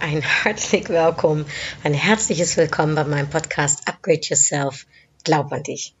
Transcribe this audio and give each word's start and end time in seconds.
Ein 0.00 0.22
herzlich 0.22 0.88
willkommen, 0.88 1.44
ein 1.84 1.92
herzliches 1.92 2.56
Willkommen 2.56 2.94
bei 2.94 3.04
meinem 3.04 3.28
Podcast 3.28 3.86
Upgrade 3.86 4.22
Yourself. 4.22 4.86
Glaub 5.24 5.52
an 5.52 5.62
dich. 5.62 5.94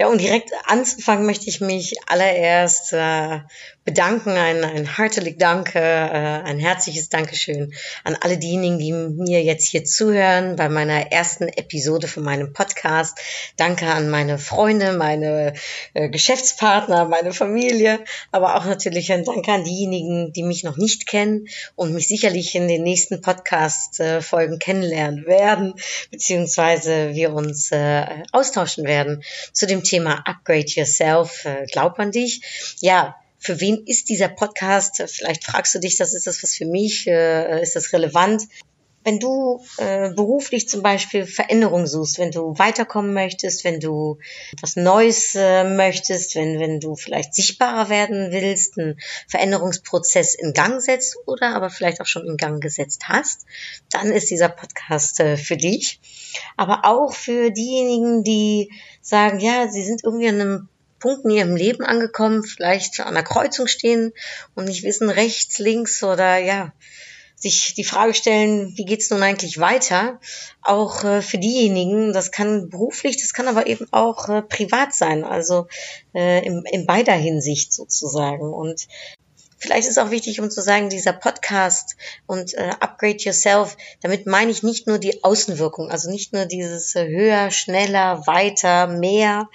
Ja, 0.00 0.06
und 0.06 0.20
direkt 0.20 0.52
anzufangen 0.64 1.26
möchte 1.26 1.48
ich 1.48 1.60
mich 1.60 1.96
allererst 2.06 2.92
äh, 2.92 3.40
bedanken, 3.88 4.30
ein, 4.30 4.62
ein 4.62 4.96
herzlich 4.96 5.38
Danke, 5.38 5.80
äh, 5.80 5.80
ein 5.80 6.60
herzliches 6.60 7.08
Dankeschön 7.08 7.72
an 8.04 8.16
alle 8.20 8.38
diejenigen, 8.38 8.78
die 8.78 8.92
mir 8.92 9.42
jetzt 9.42 9.66
hier 9.66 9.84
zuhören 9.84 10.54
bei 10.54 10.68
meiner 10.68 11.10
ersten 11.10 11.48
Episode 11.48 12.06
von 12.06 12.22
meinem 12.22 12.52
Podcast. 12.52 13.18
Danke 13.56 13.86
an 13.86 14.08
meine 14.08 14.38
Freunde, 14.38 14.92
meine 14.92 15.54
äh, 15.94 16.10
Geschäftspartner, 16.10 17.06
meine 17.06 17.32
Familie, 17.32 17.98
aber 18.30 18.56
auch 18.56 18.66
natürlich 18.66 19.10
ein 19.10 19.24
Danke 19.24 19.50
an 19.50 19.64
diejenigen, 19.64 20.32
die 20.32 20.42
mich 20.42 20.62
noch 20.62 20.76
nicht 20.76 21.08
kennen 21.08 21.48
und 21.74 21.92
mich 21.92 22.06
sicherlich 22.06 22.54
in 22.54 22.68
den 22.68 22.82
nächsten 22.82 23.20
Podcast-Folgen 23.20 24.60
kennenlernen 24.60 25.26
werden, 25.26 25.74
beziehungsweise 26.12 27.14
wir 27.14 27.32
uns 27.32 27.72
äh, 27.72 28.04
austauschen 28.32 28.84
werden 28.84 29.24
zu 29.52 29.66
dem 29.66 29.82
Thema 29.88 30.22
Upgrade 30.26 30.66
Yourself, 30.66 31.44
äh, 31.44 31.66
glaub 31.70 31.98
an 31.98 32.12
dich. 32.12 32.42
Ja, 32.80 33.16
für 33.38 33.60
wen 33.60 33.84
ist 33.86 34.08
dieser 34.08 34.28
Podcast? 34.28 35.02
Vielleicht 35.06 35.44
fragst 35.44 35.74
du 35.74 35.78
dich, 35.78 35.96
das 35.96 36.14
ist 36.14 36.26
das 36.26 36.42
was 36.42 36.54
für 36.54 36.66
mich, 36.66 37.06
äh, 37.06 37.62
ist 37.62 37.76
das 37.76 37.92
relevant? 37.92 38.42
Wenn 39.08 39.20
du 39.20 39.64
äh, 39.78 40.10
beruflich 40.10 40.68
zum 40.68 40.82
Beispiel 40.82 41.24
Veränderung 41.24 41.86
suchst, 41.86 42.18
wenn 42.18 42.30
du 42.30 42.58
weiterkommen 42.58 43.14
möchtest, 43.14 43.64
wenn 43.64 43.80
du 43.80 44.18
was 44.60 44.76
Neues 44.76 45.34
äh, 45.34 45.64
möchtest, 45.64 46.34
wenn, 46.34 46.60
wenn 46.60 46.78
du 46.78 46.94
vielleicht 46.94 47.34
sichtbarer 47.34 47.88
werden 47.88 48.32
willst, 48.32 48.78
einen 48.78 49.00
Veränderungsprozess 49.26 50.34
in 50.34 50.52
Gang 50.52 50.82
setzt 50.82 51.16
oder 51.24 51.56
aber 51.56 51.70
vielleicht 51.70 52.02
auch 52.02 52.06
schon 52.06 52.26
in 52.26 52.36
Gang 52.36 52.62
gesetzt 52.62 53.04
hast, 53.08 53.46
dann 53.90 54.12
ist 54.12 54.28
dieser 54.28 54.50
Podcast 54.50 55.20
äh, 55.20 55.38
für 55.38 55.56
dich. 55.56 56.00
Aber 56.58 56.84
auch 56.84 57.14
für 57.14 57.50
diejenigen, 57.50 58.24
die 58.24 58.70
sagen, 59.00 59.40
ja, 59.40 59.68
sie 59.68 59.84
sind 59.84 60.04
irgendwie 60.04 60.28
an 60.28 60.38
einem 60.38 60.68
Punkt 60.98 61.24
in 61.24 61.30
ihrem 61.30 61.56
Leben 61.56 61.82
angekommen, 61.82 62.44
vielleicht 62.44 63.00
an 63.00 63.14
der 63.14 63.22
Kreuzung 63.22 63.68
stehen 63.68 64.12
und 64.54 64.66
nicht 64.66 64.82
wissen, 64.82 65.08
rechts, 65.08 65.58
links 65.58 66.02
oder 66.02 66.36
ja, 66.36 66.74
sich 67.40 67.74
die 67.74 67.84
Frage 67.84 68.14
stellen, 68.14 68.72
wie 68.76 68.84
geht's 68.84 69.10
nun 69.10 69.22
eigentlich 69.22 69.58
weiter? 69.58 70.20
Auch 70.62 71.04
äh, 71.04 71.22
für 71.22 71.38
diejenigen, 71.38 72.12
das 72.12 72.32
kann 72.32 72.68
beruflich, 72.68 73.16
das 73.16 73.32
kann 73.32 73.48
aber 73.48 73.66
eben 73.66 73.86
auch 73.92 74.28
äh, 74.28 74.42
privat 74.42 74.92
sein, 74.92 75.24
also 75.24 75.68
äh, 76.14 76.44
in, 76.44 76.64
in 76.70 76.86
beider 76.86 77.14
Hinsicht 77.14 77.72
sozusagen. 77.72 78.52
Und 78.52 78.88
Vielleicht 79.60 79.88
ist 79.88 79.98
auch 79.98 80.12
wichtig, 80.12 80.40
um 80.40 80.50
zu 80.50 80.62
sagen, 80.62 80.88
dieser 80.88 81.12
Podcast 81.12 81.96
und 82.26 82.54
äh, 82.54 82.70
Upgrade 82.78 83.16
Yourself, 83.18 83.76
damit 84.02 84.24
meine 84.24 84.52
ich 84.52 84.62
nicht 84.62 84.86
nur 84.86 84.98
die 84.98 85.24
Außenwirkung, 85.24 85.90
also 85.90 86.08
nicht 86.10 86.32
nur 86.32 86.46
dieses 86.46 86.94
äh, 86.94 87.08
höher, 87.08 87.50
schneller, 87.50 88.24
weiter, 88.28 88.86
mehr, 88.86 89.48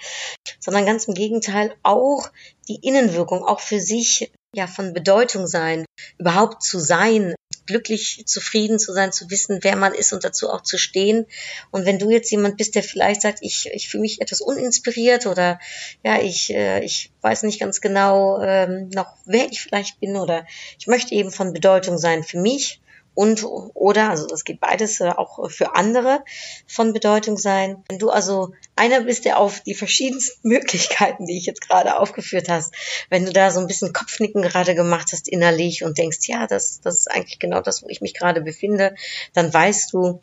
sondern 0.60 0.84
ganz 0.84 1.06
im 1.06 1.14
Gegenteil 1.14 1.74
auch 1.82 2.30
die 2.68 2.80
Innenwirkung, 2.86 3.44
auch 3.44 3.60
für 3.60 3.80
sich 3.80 4.30
ja 4.54 4.66
von 4.66 4.92
Bedeutung 4.92 5.46
sein, 5.46 5.86
überhaupt 6.18 6.62
zu 6.62 6.78
sein, 6.80 7.34
glücklich, 7.66 8.24
zufrieden 8.26 8.78
zu 8.78 8.92
sein, 8.92 9.12
zu 9.12 9.30
wissen, 9.30 9.58
wer 9.62 9.76
man 9.76 9.94
ist 9.94 10.12
und 10.12 10.24
dazu 10.24 10.50
auch 10.50 10.62
zu 10.62 10.78
stehen. 10.78 11.26
Und 11.70 11.86
wenn 11.86 11.98
du 11.98 12.10
jetzt 12.10 12.30
jemand 12.30 12.56
bist, 12.56 12.74
der 12.74 12.82
vielleicht 12.82 13.22
sagt, 13.22 13.38
ich, 13.42 13.70
ich 13.72 13.88
fühle 13.88 14.02
mich 14.02 14.20
etwas 14.20 14.40
uninspiriert 14.40 15.26
oder 15.26 15.58
ja, 16.02 16.20
ich, 16.20 16.52
äh, 16.54 16.84
ich 16.84 17.10
weiß 17.22 17.42
nicht 17.44 17.60
ganz 17.60 17.80
genau 17.80 18.40
ähm, 18.42 18.88
noch, 18.90 19.16
wer 19.24 19.50
ich 19.50 19.62
vielleicht 19.62 20.00
bin 20.00 20.16
oder 20.16 20.46
ich 20.78 20.86
möchte 20.86 21.14
eben 21.14 21.30
von 21.30 21.52
Bedeutung 21.52 21.98
sein 21.98 22.22
für 22.22 22.38
mich, 22.38 22.80
und 23.14 23.44
oder, 23.44 24.10
also 24.10 24.26
das 24.26 24.44
geht 24.44 24.60
beides 24.60 25.00
auch 25.00 25.50
für 25.50 25.76
andere 25.76 26.24
von 26.66 26.92
Bedeutung 26.92 27.38
sein. 27.38 27.82
Wenn 27.88 27.98
du 27.98 28.10
also 28.10 28.52
einer 28.76 29.02
bist, 29.02 29.24
der 29.24 29.38
auf 29.38 29.60
die 29.60 29.74
verschiedensten 29.74 30.40
Möglichkeiten, 30.48 31.26
die 31.26 31.38
ich 31.38 31.46
jetzt 31.46 31.66
gerade 31.66 31.98
aufgeführt 31.98 32.48
hast, 32.48 32.74
wenn 33.10 33.24
du 33.24 33.32
da 33.32 33.50
so 33.50 33.60
ein 33.60 33.66
bisschen 33.66 33.92
Kopfnicken 33.92 34.42
gerade 34.42 34.74
gemacht 34.74 35.10
hast 35.12 35.28
innerlich 35.28 35.84
und 35.84 35.98
denkst, 35.98 36.18
ja, 36.22 36.46
das, 36.46 36.80
das 36.80 36.98
ist 36.98 37.10
eigentlich 37.10 37.38
genau 37.38 37.60
das, 37.60 37.82
wo 37.82 37.88
ich 37.88 38.00
mich 38.00 38.14
gerade 38.14 38.40
befinde, 38.40 38.94
dann 39.32 39.52
weißt 39.52 39.92
du, 39.92 40.20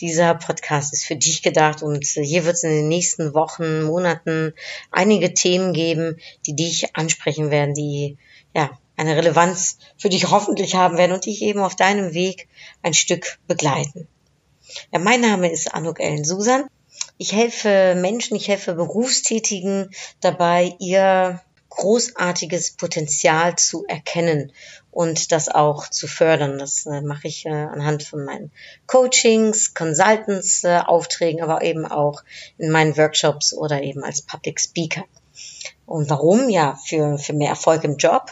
dieser 0.00 0.34
Podcast 0.34 0.92
ist 0.92 1.04
für 1.04 1.16
dich 1.16 1.42
gedacht 1.42 1.82
und 1.82 2.04
hier 2.04 2.44
wird 2.44 2.56
es 2.56 2.64
in 2.64 2.70
den 2.70 2.88
nächsten 2.88 3.34
Wochen, 3.34 3.82
Monaten 3.82 4.54
einige 4.90 5.34
Themen 5.34 5.72
geben, 5.72 6.18
die 6.46 6.56
dich 6.56 6.96
ansprechen 6.96 7.50
werden, 7.50 7.74
die 7.74 8.18
ja, 8.54 8.70
eine 8.96 9.16
Relevanz 9.16 9.78
für 9.96 10.08
dich 10.08 10.30
hoffentlich 10.30 10.74
haben 10.74 10.98
werden 10.98 11.12
und 11.12 11.26
dich 11.26 11.42
eben 11.42 11.60
auf 11.60 11.76
deinem 11.76 12.14
Weg 12.14 12.48
ein 12.82 12.94
Stück 12.94 13.38
begleiten. 13.46 14.08
Ja, 14.92 14.98
mein 14.98 15.20
Name 15.20 15.50
ist 15.50 15.74
Anuk 15.74 16.00
Ellen 16.00 16.24
Susan. 16.24 16.64
Ich 17.18 17.32
helfe 17.32 17.94
Menschen, 17.96 18.36
ich 18.36 18.48
helfe 18.48 18.74
Berufstätigen 18.74 19.90
dabei, 20.20 20.74
ihr 20.78 21.40
großartiges 21.70 22.72
Potenzial 22.72 23.56
zu 23.56 23.84
erkennen 23.86 24.52
und 24.90 25.32
das 25.32 25.48
auch 25.48 25.88
zu 25.88 26.06
fördern. 26.06 26.58
Das 26.58 26.86
äh, 26.86 27.00
mache 27.00 27.26
ich 27.28 27.46
äh, 27.46 27.50
anhand 27.50 28.04
von 28.04 28.24
meinen 28.24 28.52
Coachings, 28.86 29.74
Consultants, 29.74 30.62
äh, 30.62 30.78
Aufträgen, 30.78 31.42
aber 31.42 31.62
eben 31.62 31.84
auch 31.84 32.22
in 32.58 32.70
meinen 32.70 32.96
Workshops 32.96 33.52
oder 33.52 33.82
eben 33.82 34.04
als 34.04 34.22
Public 34.22 34.60
Speaker. 34.60 35.04
Und 35.84 36.08
warum? 36.10 36.48
Ja, 36.48 36.78
für, 36.86 37.18
für 37.18 37.32
mehr 37.32 37.50
Erfolg 37.50 37.82
im 37.84 37.96
Job, 37.96 38.30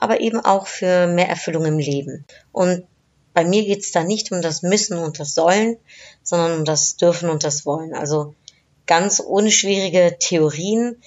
aber 0.00 0.20
eben 0.20 0.40
auch 0.40 0.66
für 0.66 1.06
mehr 1.06 1.28
Erfüllung 1.28 1.64
im 1.66 1.78
Leben. 1.78 2.24
Und 2.52 2.84
bei 3.32 3.44
mir 3.44 3.64
geht 3.64 3.80
es 3.80 3.92
da 3.92 4.02
nicht 4.02 4.32
um 4.32 4.42
das 4.42 4.62
Müssen 4.62 4.98
und 4.98 5.20
das 5.20 5.34
Sollen, 5.34 5.76
sondern 6.22 6.58
um 6.58 6.64
das 6.64 6.96
Dürfen 6.96 7.30
und 7.30 7.44
das 7.44 7.64
Wollen. 7.64 7.94
Also 7.94 8.34
ganz 8.86 9.20
ohne 9.24 9.50
schwierige 9.50 10.16
Theorien, 10.18 11.00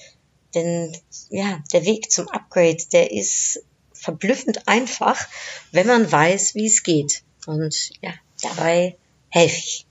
denn 0.54 0.96
ja, 1.30 1.62
der 1.72 1.84
Weg 1.84 2.10
zum 2.10 2.28
Upgrade, 2.28 2.78
der 2.92 3.12
ist 3.12 3.62
verblüffend 3.92 4.68
einfach, 4.68 5.28
wenn 5.72 5.86
man 5.86 6.10
weiß, 6.10 6.54
wie 6.54 6.66
es 6.66 6.82
geht. 6.82 7.22
Und 7.46 7.90
ja, 8.00 8.12
dabei 8.42 8.96
helfe 9.28 9.58
ich. 9.58 9.86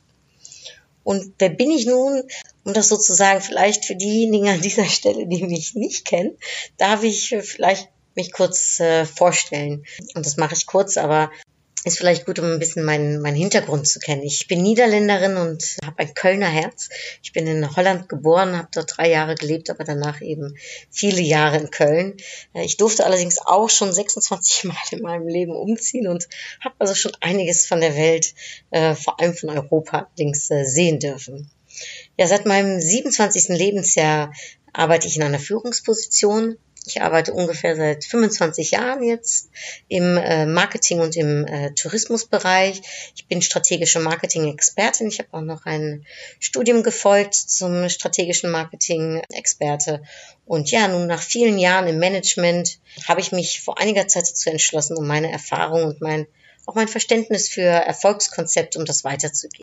Und 1.03 1.33
wer 1.37 1.49
bin 1.49 1.69
ich 1.69 1.85
nun, 1.85 2.23
um 2.63 2.73
das 2.73 2.87
sozusagen 2.87 3.41
vielleicht 3.41 3.85
für 3.85 3.95
diejenigen 3.95 4.47
an 4.47 4.61
dieser 4.61 4.85
Stelle, 4.85 5.27
die 5.27 5.43
mich 5.43 5.75
nicht 5.75 6.05
kennen, 6.05 6.37
darf 6.77 7.03
ich 7.03 7.35
vielleicht 7.41 7.89
mich 8.15 8.31
kurz 8.31 8.79
äh, 8.79 9.05
vorstellen. 9.05 9.85
Und 10.15 10.25
das 10.25 10.37
mache 10.37 10.55
ich 10.55 10.65
kurz, 10.65 10.97
aber 10.97 11.31
ist 11.85 11.97
vielleicht 11.97 12.25
gut, 12.25 12.39
um 12.39 12.45
ein 12.45 12.59
bisschen 12.59 12.85
meinen, 12.85 13.21
meinen 13.21 13.35
Hintergrund 13.35 13.87
zu 13.87 13.99
kennen. 13.99 14.23
Ich 14.23 14.47
bin 14.47 14.61
Niederländerin 14.61 15.35
und 15.35 15.77
habe 15.83 15.99
ein 15.99 16.13
Kölner 16.13 16.47
Herz. 16.47 16.89
Ich 17.21 17.33
bin 17.33 17.45
in 17.45 17.75
Holland 17.75 18.07
geboren, 18.07 18.57
habe 18.57 18.69
dort 18.73 18.97
drei 18.97 19.09
Jahre 19.09 19.35
gelebt, 19.35 19.69
aber 19.69 19.83
danach 19.83 20.21
eben 20.21 20.55
viele 20.89 21.21
Jahre 21.21 21.57
in 21.57 21.71
Köln. 21.71 22.17
Äh, 22.53 22.63
ich 22.63 22.77
durfte 22.77 23.05
allerdings 23.05 23.39
auch 23.39 23.69
schon 23.69 23.91
26 23.91 24.63
Mal 24.65 24.77
in 24.91 25.01
meinem 25.01 25.27
Leben 25.27 25.55
umziehen 25.55 26.07
und 26.07 26.27
habe 26.63 26.75
also 26.79 26.95
schon 26.95 27.13
einiges 27.19 27.65
von 27.65 27.81
der 27.81 27.95
Welt, 27.95 28.33
äh, 28.71 28.95
vor 28.95 29.19
allem 29.19 29.33
von 29.33 29.49
Europa, 29.49 30.09
links 30.17 30.49
äh, 30.49 30.63
sehen 30.63 30.99
dürfen. 30.99 31.51
Ja, 32.17 32.27
seit 32.27 32.45
meinem 32.45 32.79
27. 32.79 33.49
Lebensjahr 33.49 34.31
arbeite 34.71 35.07
ich 35.07 35.17
in 35.17 35.23
einer 35.23 35.39
Führungsposition 35.39 36.57
ich 36.85 37.01
arbeite 37.01 37.33
ungefähr 37.33 37.75
seit 37.75 38.03
25 38.03 38.71
Jahren 38.71 39.03
jetzt 39.03 39.49
im 39.87 40.17
äh, 40.17 40.45
Marketing 40.45 40.99
und 40.99 41.15
im 41.15 41.45
äh, 41.47 41.71
Tourismusbereich. 41.71 42.81
Ich 43.15 43.25
bin 43.27 43.41
strategische 43.41 43.99
Marketing-Expertin. 43.99 45.07
Ich 45.07 45.19
habe 45.19 45.29
auch 45.31 45.41
noch 45.41 45.65
ein 45.65 46.05
Studium 46.39 46.83
gefolgt 46.83 47.35
zum 47.35 47.87
strategischen 47.87 48.51
Marketing-Experte. 48.51 50.03
Und 50.45 50.71
ja, 50.71 50.87
nun 50.89 51.07
nach 51.07 51.21
vielen 51.21 51.57
Jahren 51.57 51.87
im 51.87 51.99
Management 51.99 52.79
habe 53.07 53.21
ich 53.21 53.31
mich 53.31 53.61
vor 53.61 53.79
einiger 53.79 54.07
Zeit 54.07 54.29
dazu 54.29 54.49
entschlossen, 54.49 54.97
um 54.97 55.07
meine 55.07 55.31
Erfahrung 55.31 55.85
und 55.85 56.01
mein, 56.01 56.27
auch 56.65 56.75
mein 56.75 56.89
Verständnis 56.89 57.47
für 57.47 57.61
Erfolgskonzept, 57.61 58.75
um 58.75 58.83
das 58.83 59.05
weiterzugeben. 59.05 59.62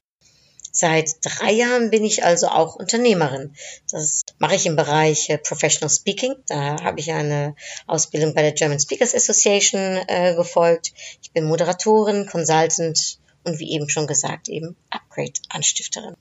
Seit 0.73 1.17
drei 1.23 1.53
Jahren 1.53 1.91
bin 1.91 2.05
ich 2.05 2.25
also 2.25 2.49
auch 2.49 2.77
Unternehmerin. 2.77 3.55
Das 3.91 4.23
mache 4.39 4.55
ich 4.55 4.67
im 4.67 4.77
Bereich 4.77 5.29
äh, 5.29 5.39
Professional 5.39 5.91
Speaking. 5.91 6.35
Da 6.47 6.83
habe 6.83 7.01
ich 7.01 7.11
eine 7.13 7.57
Ausbildung 7.87 8.35
bei 8.35 8.43
der 8.43 8.53
German 8.53 8.79
Speakers 8.79 9.15
Association 9.15 10.01
äh, 10.07 10.35
gefolgt. 10.35 10.93
Ich 11.23 11.33
bin 11.33 11.45
Moderatorin, 11.45 12.27
Consultant 12.27 13.19
und 13.45 13.59
wie 13.59 13.73
eben 13.73 13.89
schon 13.89 14.07
gesagt, 14.07 14.49
eben 14.49 14.77
Upgrade-Anstifterin. 14.91 16.17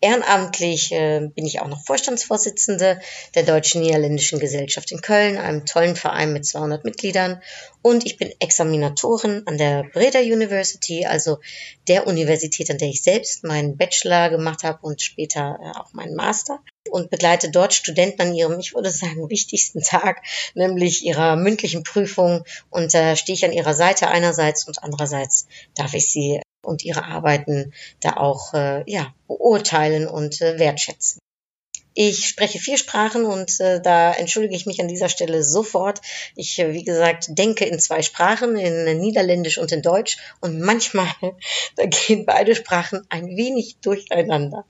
Ehrenamtlich 0.00 0.92
äh, 0.92 1.28
bin 1.34 1.46
ich 1.46 1.60
auch 1.60 1.68
noch 1.68 1.84
Vorstandsvorsitzende 1.84 3.00
der 3.34 3.42
Deutschen 3.44 3.80
Niederländischen 3.80 4.38
Gesellschaft 4.38 4.92
in 4.92 5.00
Köln, 5.00 5.38
einem 5.38 5.64
tollen 5.64 5.96
Verein 5.96 6.32
mit 6.32 6.44
200 6.44 6.84
Mitgliedern. 6.84 7.40
Und 7.80 8.04
ich 8.04 8.18
bin 8.18 8.32
Examinatorin 8.38 9.42
an 9.46 9.56
der 9.56 9.84
Breda 9.84 10.18
University, 10.18 11.06
also 11.06 11.38
der 11.88 12.06
Universität, 12.06 12.70
an 12.70 12.78
der 12.78 12.88
ich 12.88 13.02
selbst 13.02 13.44
meinen 13.44 13.76
Bachelor 13.76 14.28
gemacht 14.28 14.64
habe 14.64 14.80
und 14.82 15.00
später 15.00 15.58
äh, 15.62 15.78
auch 15.78 15.92
meinen 15.92 16.14
Master. 16.14 16.60
Und 16.90 17.10
begleite 17.10 17.50
dort 17.50 17.72
Studenten 17.72 18.22
an 18.22 18.34
ihrem, 18.34 18.58
ich 18.60 18.74
würde 18.74 18.90
sagen, 18.90 19.30
wichtigsten 19.30 19.82
Tag, 19.82 20.22
nämlich 20.54 21.04
ihrer 21.04 21.36
mündlichen 21.36 21.84
Prüfung. 21.84 22.44
Und 22.70 22.92
da 22.92 23.12
äh, 23.12 23.16
stehe 23.16 23.34
ich 23.34 23.44
an 23.44 23.52
ihrer 23.52 23.74
Seite 23.74 24.08
einerseits 24.08 24.66
und 24.66 24.82
andererseits 24.82 25.46
darf 25.74 25.94
ich 25.94 26.10
sie 26.10 26.40
und 26.66 26.84
ihre 26.84 27.04
Arbeiten 27.04 27.72
da 28.00 28.16
auch 28.16 28.52
äh, 28.54 28.82
ja, 28.90 29.14
beurteilen 29.26 30.06
und 30.06 30.40
äh, 30.40 30.58
wertschätzen. 30.58 31.20
Ich 31.98 32.26
spreche 32.26 32.58
vier 32.58 32.76
Sprachen 32.76 33.24
und 33.24 33.58
äh, 33.58 33.80
da 33.80 34.12
entschuldige 34.12 34.54
ich 34.54 34.66
mich 34.66 34.82
an 34.82 34.88
dieser 34.88 35.08
Stelle 35.08 35.42
sofort. 35.42 36.02
Ich, 36.34 36.58
äh, 36.58 36.74
wie 36.74 36.84
gesagt, 36.84 37.28
denke 37.30 37.64
in 37.64 37.78
zwei 37.78 38.02
Sprachen, 38.02 38.54
in 38.54 38.98
Niederländisch 38.98 39.56
und 39.56 39.72
in 39.72 39.80
Deutsch. 39.80 40.18
Und 40.42 40.60
manchmal, 40.60 41.08
da 41.76 41.86
gehen 41.86 42.26
beide 42.26 42.54
Sprachen 42.54 43.06
ein 43.08 43.28
wenig 43.38 43.78
durcheinander. 43.80 44.66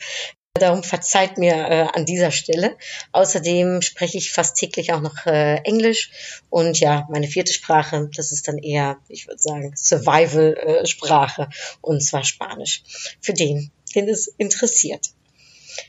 Darum 0.58 0.82
verzeiht 0.82 1.38
mir 1.38 1.54
äh, 1.54 1.86
an 1.92 2.06
dieser 2.06 2.30
Stelle. 2.30 2.76
Außerdem 3.12 3.82
spreche 3.82 4.18
ich 4.18 4.32
fast 4.32 4.56
täglich 4.56 4.92
auch 4.92 5.00
noch 5.00 5.26
äh, 5.26 5.56
Englisch. 5.64 6.10
Und 6.50 6.78
ja, 6.80 7.06
meine 7.10 7.28
vierte 7.28 7.52
Sprache, 7.52 8.10
das 8.14 8.32
ist 8.32 8.48
dann 8.48 8.58
eher, 8.58 8.98
ich 9.08 9.26
würde 9.26 9.40
sagen, 9.40 9.72
Survival-Sprache. 9.76 11.48
Und 11.80 12.02
zwar 12.02 12.24
Spanisch. 12.24 12.82
Für 13.20 13.34
den, 13.34 13.70
den 13.94 14.08
es 14.08 14.28
interessiert. 14.38 15.10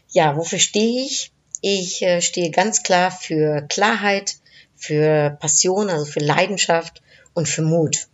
Ja, 0.10 0.36
wofür 0.36 0.60
stehe 0.60 1.06
ich? 1.06 1.32
Ich 1.62 2.02
äh, 2.02 2.22
stehe 2.22 2.52
ganz 2.52 2.84
klar 2.84 3.12
für 3.12 3.64
Klarheit, 3.68 4.36
für 4.76 5.38
Passion, 5.40 5.90
also 5.90 6.06
für 6.06 6.20
Leidenschaft 6.20 7.02
und 7.34 7.48
für 7.48 7.64
Mut. 7.64 8.08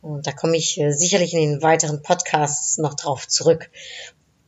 Und 0.00 0.26
da 0.26 0.32
komme 0.32 0.56
ich 0.56 0.78
äh, 0.78 0.92
sicherlich 0.92 1.32
in 1.32 1.40
den 1.40 1.62
weiteren 1.62 2.02
Podcasts 2.02 2.78
noch 2.78 2.94
drauf 2.94 3.26
zurück. 3.28 3.70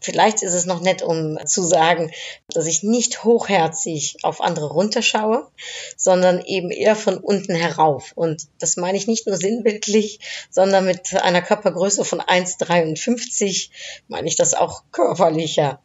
Vielleicht 0.00 0.42
ist 0.42 0.52
es 0.52 0.66
noch 0.66 0.80
nett, 0.80 1.02
um 1.02 1.38
zu 1.46 1.62
sagen, 1.62 2.12
dass 2.48 2.66
ich 2.66 2.82
nicht 2.82 3.24
hochherzig 3.24 4.18
auf 4.22 4.40
andere 4.40 4.70
runterschaue, 4.70 5.48
sondern 5.96 6.44
eben 6.44 6.70
eher 6.70 6.96
von 6.96 7.16
unten 7.16 7.54
herauf. 7.54 8.12
Und 8.14 8.46
das 8.58 8.76
meine 8.76 8.98
ich 8.98 9.06
nicht 9.06 9.26
nur 9.26 9.36
sinnbildlich, 9.36 10.20
sondern 10.50 10.84
mit 10.84 11.14
einer 11.14 11.42
Körpergröße 11.42 12.04
von 12.04 12.20
1,53 12.20 13.70
meine 14.08 14.28
ich 14.28 14.36
das 14.36 14.54
auch 14.54 14.84
körperlicher. 14.92 15.80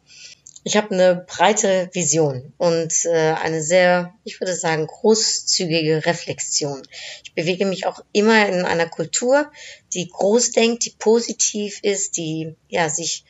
Ich 0.64 0.76
habe 0.76 0.92
eine 0.92 1.26
breite 1.26 1.90
Vision 1.92 2.52
und 2.56 3.04
äh, 3.06 3.32
eine 3.32 3.62
sehr, 3.62 4.14
ich 4.22 4.40
würde 4.40 4.54
sagen, 4.54 4.86
großzügige 4.86 6.06
Reflexion. 6.06 6.82
Ich 7.24 7.34
bewege 7.34 7.66
mich 7.66 7.86
auch 7.86 8.04
immer 8.12 8.46
in 8.46 8.64
einer 8.64 8.88
Kultur, 8.88 9.50
die 9.92 10.08
groß 10.08 10.52
denkt, 10.52 10.84
die 10.84 10.94
positiv 10.96 11.80
ist, 11.82 12.16
die 12.16 12.54
ja 12.68 12.88
sich 12.88 13.24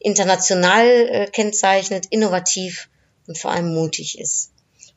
international 0.00 0.86
äh, 0.86 1.26
kennzeichnet, 1.30 2.06
innovativ 2.10 2.88
und 3.26 3.38
vor 3.38 3.52
allem 3.52 3.74
mutig 3.74 4.18
ist. 4.18 4.52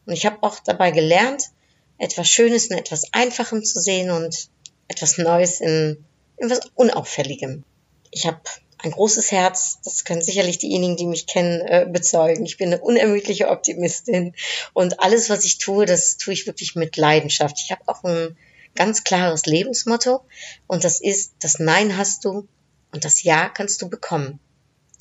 Und 0.05 0.13
ich 0.13 0.25
habe 0.25 0.37
auch 0.41 0.59
dabei 0.59 0.91
gelernt, 0.91 1.49
etwas 1.97 2.29
Schönes 2.29 2.67
in 2.67 2.77
etwas 2.77 3.13
Einfachem 3.13 3.63
zu 3.63 3.79
sehen 3.79 4.11
und 4.11 4.49
etwas 4.87 5.17
Neues 5.17 5.61
in, 5.61 6.03
etwas 6.37 6.61
Unauffälligem. 6.75 7.63
Ich 8.11 8.25
habe 8.25 8.39
ein 8.81 8.91
großes 8.91 9.31
Herz, 9.31 9.79
das 9.83 10.05
können 10.05 10.21
sicherlich 10.21 10.57
diejenigen, 10.57 10.95
die 10.95 11.05
mich 11.05 11.27
kennen, 11.27 11.61
äh, 11.61 11.85
bezeugen. 11.89 12.45
Ich 12.45 12.57
bin 12.57 12.73
eine 12.73 12.81
unermüdliche 12.81 13.49
Optimistin 13.49 14.33
und 14.73 15.01
alles, 15.01 15.29
was 15.29 15.43
ich 15.43 15.57
tue, 15.57 15.85
das 15.85 16.17
tue 16.17 16.33
ich 16.33 16.47
wirklich 16.47 16.75
mit 16.75 16.95
Leidenschaft. 16.95 17.57
Ich 17.61 17.71
habe 17.71 17.81
auch 17.87 18.03
ein 18.03 18.37
ganz 18.75 19.03
klares 19.03 19.45
Lebensmotto 19.45 20.21
und 20.67 20.85
das 20.85 21.01
ist, 21.01 21.33
das 21.39 21.59
Nein 21.59 21.97
hast 21.97 22.23
du 22.23 22.47
und 22.93 23.03
das 23.03 23.23
Ja 23.23 23.49
kannst 23.49 23.81
du 23.81 23.89
bekommen. 23.89 24.39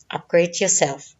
Upgrade 0.08 0.52
Yourself. 0.54 1.14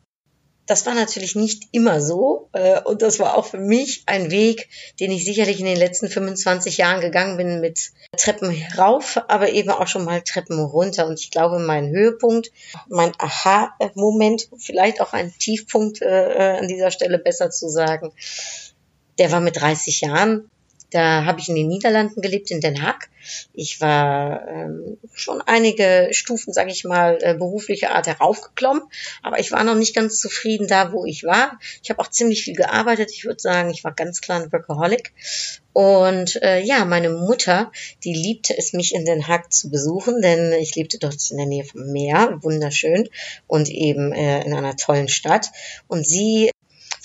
Das 0.69 0.85
war 0.85 0.94
natürlich 0.94 1.35
nicht 1.35 1.64
immer 1.73 2.02
so 2.02 2.50
äh, 2.52 2.82
und 2.82 3.00
das 3.00 3.19
war 3.19 3.38
auch 3.38 3.46
für 3.46 3.58
mich 3.58 4.02
ein 4.05 4.31
Weg, 4.31 4.69
den 5.00 5.11
ich 5.11 5.25
sicherlich 5.25 5.61
in 5.61 5.64
den 5.64 5.79
letzten 5.79 6.11
25 6.11 6.76
Jahren 6.76 7.00
gegangen 7.00 7.38
bin 7.38 7.61
mit 7.61 7.90
Treppen 8.19 8.55
rauf, 8.76 9.19
aber 9.29 9.49
eben 9.49 9.70
auch 9.70 9.87
schon 9.87 10.05
mal 10.05 10.20
Treppen 10.20 10.58
runter. 10.58 11.06
Und 11.06 11.20
ich 11.20 11.31
glaube, 11.31 11.58
mein 11.58 11.88
Höhepunkt, 11.88 12.50
mein 12.87 13.12
Aha-Moment, 13.17 14.50
vielleicht 14.58 15.00
auch 15.00 15.14
ein 15.14 15.32
Tiefpunkt 15.38 16.02
äh, 16.02 16.35
äh 16.35 16.58
an 16.58 16.69
dieser 16.69 16.90
Stelle 16.90 17.19
besser 17.19 17.50
zu 17.50 17.70
sagen, 17.70 18.12
der 19.19 19.32
war 19.32 19.40
mit 19.40 19.56
30 19.56 20.02
Jahren. 20.02 20.50
Da 20.90 21.25
habe 21.25 21.40
ich 21.40 21.49
in 21.49 21.55
den 21.55 21.69
Niederlanden 21.69 22.23
gelebt, 22.23 22.50
in 22.50 22.61
Den 22.61 22.82
Haag. 22.82 23.11
Ich 23.52 23.81
war 23.81 24.49
ähm, 24.49 24.96
schon 25.12 25.43
einige 25.43 26.08
Stufen, 26.12 26.52
sage 26.52 26.70
ich 26.70 26.85
mal, 26.85 27.19
äh, 27.20 27.35
beruflicher 27.35 27.94
Art 27.94 28.06
heraufgeklommen, 28.06 28.82
aber 29.23 29.38
ich 29.38 29.52
war 29.52 29.64
noch 29.64 29.75
nicht 29.75 29.94
ganz 29.94 30.19
zufrieden 30.19 30.67
da, 30.67 30.93
wo 30.93 31.05
ich 31.05 31.25
war. 31.25 31.58
Ich 31.82 31.90
habe 31.90 32.00
auch 32.00 32.08
ziemlich 32.08 32.43
viel 32.43 32.55
gearbeitet. 32.55 33.11
Ich 33.12 33.25
würde 33.25 33.40
sagen, 33.40 33.70
ich 33.70 33.85
war 33.85 33.93
ganz 33.93 34.20
klar 34.20 34.40
ein 34.40 34.52
Workaholic. 34.52 35.12
Und 35.75 36.43
äh, 36.43 36.61
ja, 36.61 36.85
meine 36.85 37.11
Mutter, 37.11 37.70
die 38.02 38.14
liebte 38.14 38.56
es, 38.56 38.73
mich 38.73 38.94
in 38.94 39.05
Den 39.05 39.29
Haag 39.29 39.52
zu 39.52 39.70
besuchen, 39.70 40.23
denn 40.23 40.52
ich 40.55 40.75
lebte 40.75 40.99
dort 40.99 41.31
in 41.31 41.37
der 41.37 41.46
Nähe 41.46 41.64
vom 41.64 41.93
Meer, 41.93 42.38
wunderschön 42.40 43.08
und 43.46 43.69
eben 43.69 44.12
äh, 44.12 44.43
in 44.44 44.55
einer 44.55 44.76
tollen 44.76 45.08
Stadt. 45.08 45.50
Und 45.87 46.05
sie 46.05 46.50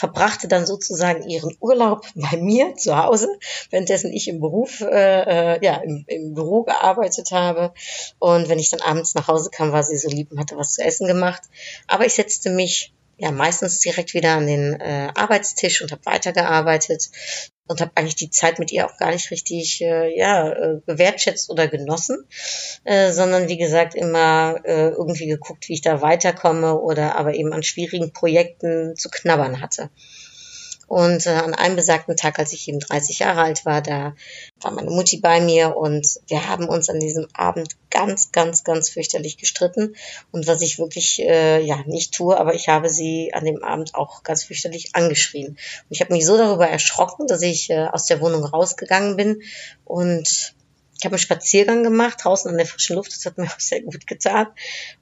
verbrachte 0.04 0.50
dann 0.50 0.66
sozusagen 0.66 1.30
ihren 1.30 1.56
Urlaub 1.62 2.06
bei 2.16 2.36
mir 2.36 2.76
zu 2.76 2.98
Hause, 2.98 3.30
währenddessen 3.70 4.12
ich 4.12 4.28
im 4.28 4.42
Beruf, 4.42 4.82
äh, 4.82 5.64
ja, 5.64 5.78
im, 5.78 6.04
im 6.08 6.34
Büro 6.34 6.64
gearbeitet 6.64 7.32
habe. 7.32 7.74
Und 8.20 8.50
wenn 8.50 8.60
ich 8.60 8.70
dann 8.70 8.82
abends 8.82 9.16
nach 9.16 9.30
Hause 9.30 9.50
kam, 9.50 9.72
war 9.72 9.84
sie 9.84 9.98
so 9.98 10.10
lieb 10.10 10.30
und 10.32 10.40
hatte 10.40 10.58
was 10.58 10.74
zu 10.74 10.84
essen 10.84 11.08
gemacht. 11.08 11.44
Aber 11.88 12.06
ich 12.06 12.16
setzte 12.16 12.50
mich 12.50 12.94
ja 13.18 13.32
meistens 13.32 13.80
direkt 13.80 14.14
wieder 14.14 14.34
an 14.34 14.46
den 14.46 14.74
äh, 14.82 15.10
Arbeitstisch 15.16 15.82
und 15.82 15.94
habe 15.94 16.06
weitergearbeitet 16.06 17.10
und 17.68 17.82
habe 17.82 17.92
eigentlich 17.96 18.16
die 18.16 18.30
Zeit 18.30 18.60
mit 18.60 18.72
ihr 18.72 18.86
auch 18.86 18.98
gar 18.98 19.12
nicht 19.12 19.32
richtig 19.32 19.82
äh, 19.82 20.18
ja 20.18 20.50
äh, 20.50 20.82
gewertschätzt 20.86 21.50
oder 21.50 21.68
genossen, 21.68 22.26
äh, 22.84 23.12
sondern 23.12 23.48
wie 23.48 23.58
gesagt 23.58 23.96
immer 23.96 24.60
äh, 24.66 24.90
irgendwie 24.90 25.28
geguckt, 25.28 25.70
wie 25.70 25.74
ich 25.74 25.82
da 25.82 26.02
weiterkomme 26.02 26.80
oder 26.80 27.16
aber 27.16 27.34
eben 27.36 27.54
an 27.54 27.64
schwierigen 27.64 28.12
Projekten 28.12 28.96
zu 28.96 29.10
knabbern 29.10 29.62
hatte. 29.62 29.90
Und 30.94 31.26
äh, 31.26 31.32
an 31.32 31.56
einem 31.56 31.76
besagten 31.76 32.16
Tag, 32.16 32.38
als 32.38 32.54
ich 32.54 32.68
eben 32.68 32.80
30 32.80 33.18
Jahre 33.18 33.42
alt 33.42 33.66
war, 33.66 33.82
da 33.82 34.14
war 34.62 34.70
meine 34.70 34.92
Mutti 34.92 35.18
bei 35.18 35.42
mir 35.42 35.76
und 35.76 36.06
wir 36.28 36.48
haben 36.48 36.70
uns 36.70 36.88
an 36.88 37.00
diesem 37.00 37.26
Abend 37.34 37.76
ganz, 37.90 38.32
ganz, 38.32 38.64
ganz 38.64 38.90
fürchterlich 38.90 39.38
gestritten. 39.38 39.96
Und 40.30 40.46
was 40.46 40.62
ich 40.62 40.78
wirklich 40.78 41.20
äh, 41.20 41.66
ja 41.66 41.82
nicht 41.88 42.14
tue, 42.14 42.40
aber 42.40 42.54
ich 42.54 42.68
habe 42.70 42.90
sie 42.90 43.34
an 43.34 43.44
dem 43.44 43.64
Abend 43.64 43.96
auch 43.96 44.22
ganz 44.22 44.44
fürchterlich 44.44 44.92
angeschrien. 44.94 45.54
Und 45.54 45.88
ich 45.90 46.00
habe 46.00 46.14
mich 46.14 46.28
so 46.28 46.38
darüber 46.38 46.68
erschrocken, 46.68 47.26
dass 47.26 47.42
ich 47.42 47.72
äh, 47.72 47.88
aus 47.88 48.06
der 48.06 48.22
Wohnung 48.22 48.46
rausgegangen 48.46 49.18
bin 49.18 49.42
und 49.86 50.54
ich 51.00 51.06
habe 51.06 51.16
einen 51.16 51.20
Spaziergang 51.20 51.84
gemacht, 51.84 52.20
draußen 52.24 52.52
an 52.52 52.58
der 52.58 52.68
frischen 52.68 52.96
Luft, 52.96 53.16
das 53.16 53.26
hat 53.26 53.40
mir 53.40 53.48
auch 53.48 53.60
sehr 53.60 53.82
gut 53.82 54.06
getan 54.06 54.48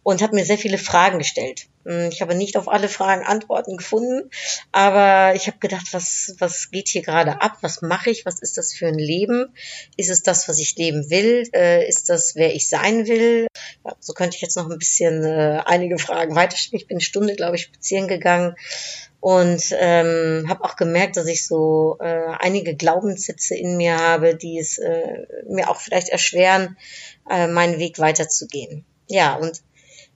und 0.03 0.21
habe 0.21 0.35
mir 0.35 0.45
sehr 0.45 0.57
viele 0.57 0.77
Fragen 0.77 1.19
gestellt. 1.19 1.67
Hm, 1.85 2.09
ich 2.11 2.21
habe 2.21 2.35
nicht 2.35 2.57
auf 2.57 2.67
alle 2.67 2.87
Fragen 2.87 3.25
Antworten 3.25 3.77
gefunden, 3.77 4.29
aber 4.71 5.35
ich 5.35 5.47
habe 5.47 5.57
gedacht, 5.59 5.87
was, 5.93 6.35
was 6.39 6.71
geht 6.71 6.89
hier 6.89 7.01
gerade 7.01 7.41
ab? 7.41 7.57
Was 7.61 7.81
mache 7.81 8.09
ich? 8.09 8.25
Was 8.25 8.41
ist 8.41 8.57
das 8.57 8.73
für 8.73 8.87
ein 8.87 8.99
Leben? 8.99 9.53
Ist 9.97 10.09
es 10.09 10.23
das, 10.23 10.47
was 10.47 10.59
ich 10.59 10.75
leben 10.75 11.09
will? 11.09 11.47
Äh, 11.53 11.87
ist 11.87 12.09
das, 12.09 12.35
wer 12.35 12.53
ich 12.53 12.69
sein 12.69 13.07
will? 13.07 13.47
So 13.99 14.13
könnte 14.13 14.35
ich 14.35 14.41
jetzt 14.41 14.57
noch 14.57 14.69
ein 14.69 14.77
bisschen 14.77 15.23
äh, 15.23 15.61
einige 15.65 15.97
Fragen 15.97 16.35
weiterstellen. 16.35 16.81
Ich 16.81 16.87
bin 16.87 16.95
eine 16.95 17.01
Stunde, 17.01 17.35
glaube 17.35 17.55
ich, 17.55 17.63
spazieren 17.63 18.07
gegangen 18.07 18.55
und 19.21 19.63
ähm, 19.79 20.47
habe 20.49 20.63
auch 20.63 20.75
gemerkt, 20.75 21.15
dass 21.15 21.27
ich 21.27 21.47
so 21.47 21.97
äh, 21.99 22.33
einige 22.39 22.75
Glaubenssätze 22.75 23.55
in 23.55 23.77
mir 23.77 23.97
habe, 23.97 24.35
die 24.35 24.57
es 24.57 24.79
äh, 24.79 25.27
mir 25.47 25.69
auch 25.69 25.79
vielleicht 25.79 26.09
erschweren, 26.09 26.75
äh, 27.29 27.47
meinen 27.47 27.77
Weg 27.77 27.99
weiterzugehen. 27.99 28.83
Ja, 29.07 29.35
und 29.35 29.61